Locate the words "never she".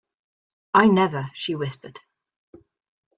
0.87-1.53